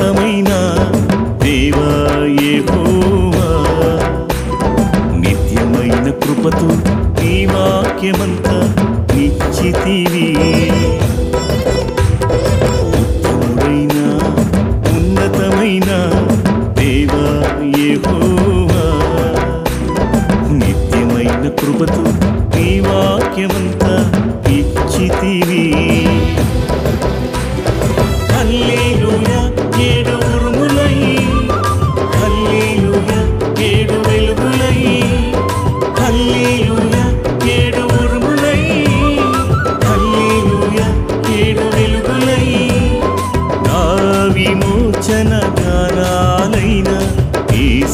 [0.00, 0.49] தமைந்த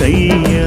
[0.00, 0.59] செய்ய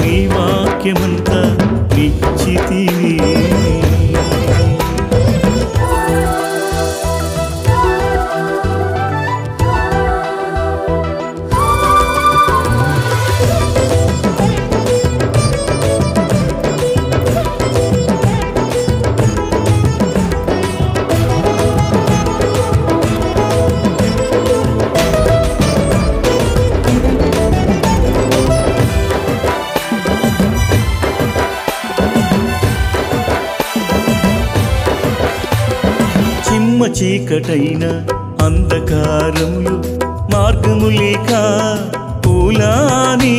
[0.00, 1.40] నీ వాక్యమంతా
[1.94, 3.14] నిశ్చితివి
[37.02, 37.84] చీకటైన
[38.44, 39.72] అంధకారములు
[40.32, 41.30] మార్గము లేక
[42.26, 43.38] పూలాని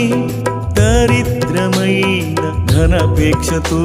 [0.78, 2.42] దరిద్రమైన
[2.72, 3.80] ధనపేక్షతో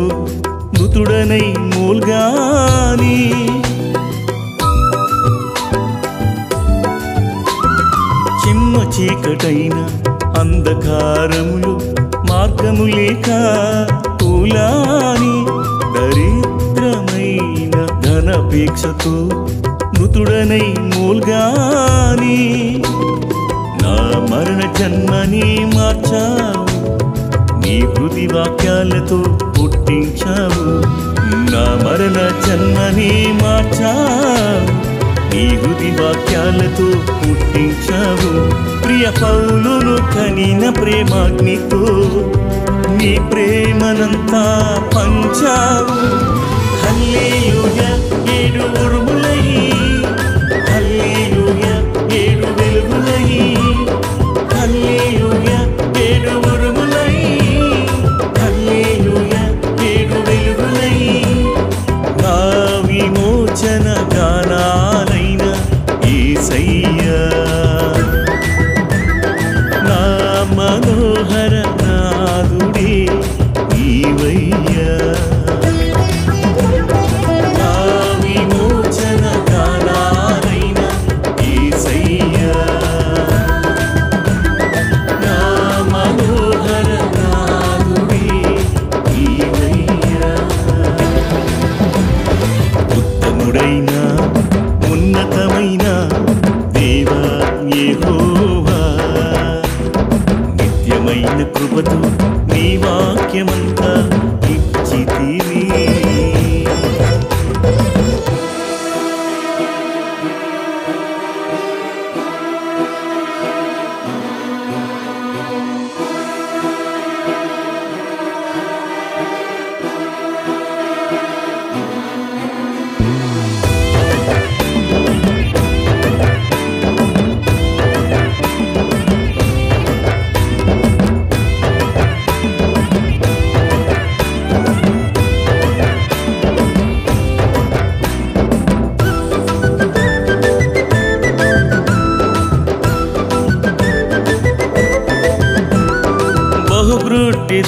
[0.75, 3.19] మృతుడనై మూల్గాని.
[8.43, 9.79] చిమ్మ చీకటైన
[10.39, 11.75] అంధకారములు
[12.33, 13.29] మార్గము లేక
[14.23, 15.35] పూలాని
[15.97, 19.15] దరిద్రమైన ధనపేక్షతో
[20.09, 22.37] మృతుడనై మూల్గాని
[23.83, 23.95] నా
[24.31, 26.65] మరణ జన్మని మార్చావు.
[27.59, 30.71] నీ హృది వాక్యాలతో పుట్టించావు.
[31.51, 34.73] నా మరణ జన్మని మార్చావు.
[35.35, 36.89] నీ హృది వాక్యాలతో
[37.21, 38.33] పుట్టించావు.
[38.83, 41.85] ప్రియ పౌలును కనిన ప్రేమాగ్నితో
[42.97, 44.45] నీ ప్రేమనంతా
[44.97, 45.99] పంచావు.
[46.85, 47.91] హల్లెలూయా
[48.35, 48.98] ఏడు
[101.79, 102.28] retour.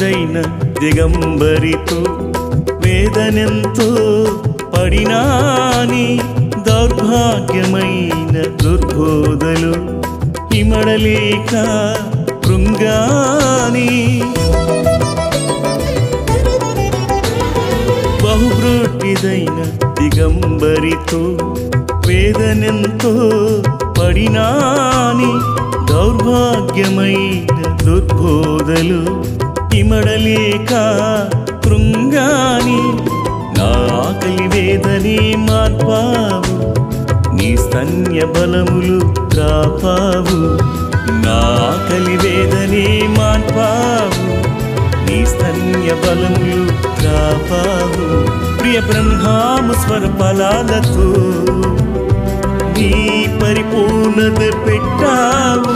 [0.00, 0.38] బహుగ్రుడ్డిదైన
[0.80, 1.98] దిగంబరితో
[2.82, 3.88] వేదనెంతో
[4.74, 6.06] పడినాని
[6.68, 9.72] దౌర్భాగ్యమైన దుర్బోధలు
[10.60, 11.52] ఇమడలేక
[12.46, 13.90] కృంగాని.
[18.24, 19.58] బహుగ్రుడ్డిదైన
[19.98, 21.20] దిగంబరితో
[22.08, 23.12] వేదనెంతో
[23.98, 25.32] పడినాని
[25.90, 29.02] దౌర్భాగ్యమైన దుర్బోధలు
[29.80, 30.72] ఇమడలేక
[31.64, 32.80] కృంగాని
[33.56, 33.68] నా
[34.00, 36.54] ఆకలి వేదనే మార్పావు.
[37.36, 38.98] నీ స్తన్య బలములు
[39.36, 40.40] కాపావు
[41.24, 41.36] నా
[41.68, 42.86] ఆకలి వేదనే
[43.18, 44.26] మార్పావు.
[45.06, 46.66] నీ స్తన్య బలములు
[47.04, 48.06] కాపావు
[48.58, 51.08] ప్రియ బ్రహ్మాము స్వర ఫలాలతో
[52.78, 52.92] నీ
[53.42, 55.74] పరిపూర్ణత పెట్టావు.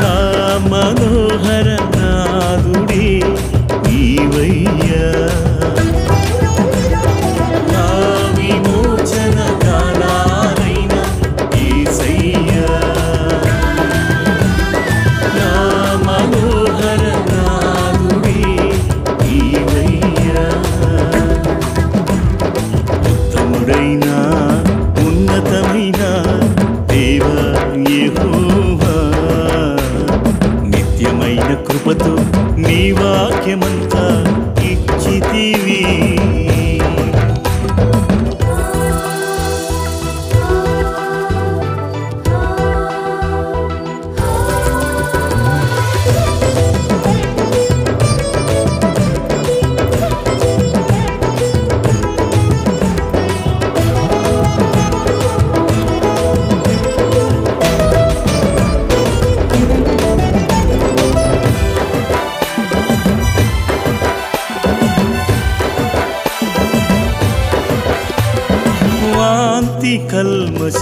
[0.00, 0.14] నా
[0.70, 1.68] మనోహర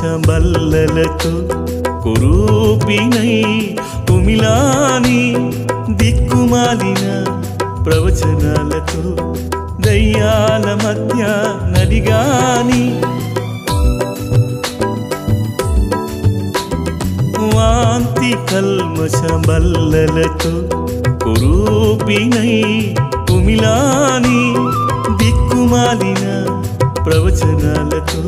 [0.06, 1.30] కల్మష బల్లలతో
[2.02, 3.32] కురూపినై
[4.08, 5.22] కుమిలాని
[6.00, 7.04] దిక్కుమాలిన
[7.86, 9.02] ప్రవచనాలతో
[9.86, 11.22] దయ్యాల మధ్య
[11.72, 12.84] నడిగాని
[17.48, 20.54] వాంతి కల్మష బల్లలతో
[21.24, 22.54] కురూపినై
[23.30, 24.40] కుమిలాని
[25.20, 26.24] దిక్కుమాలిన
[27.06, 28.22] ప్రవచనాలతో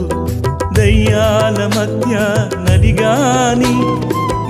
[0.88, 2.14] దయ్యాల మధ్య
[2.64, 3.73] నలిగాని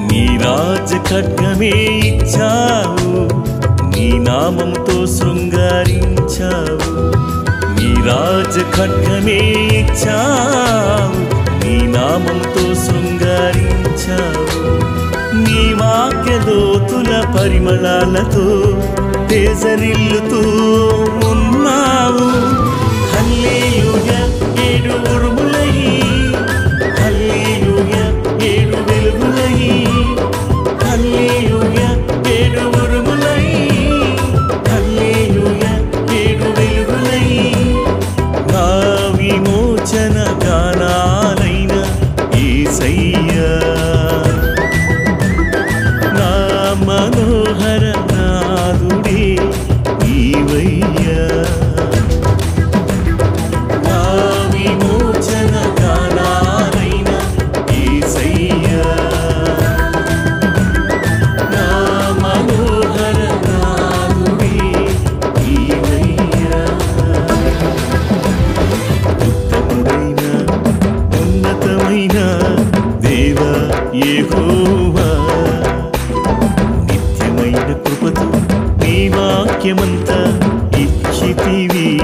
[0.08, 1.70] నీ రాజ ఖడ్గమే
[2.10, 3.12] ఇచ్చావు
[3.84, 6.92] నీ నామంతో శృంగారించావు
[7.74, 9.38] నీ రాజ ఖడ్గమే
[9.80, 11.18] ఇచ్చావు
[11.62, 14.44] నీ నామంతో శృంగారించావు.
[15.34, 18.46] నీ వాక్య దోతుల పరిమళాలతో
[19.28, 20.42] తేజరిల్లుతూ
[21.30, 22.28] ఉన్నావు.
[23.12, 24.10] హల్లే హల్లేయుగ
[24.68, 25.27] ఏడుగురు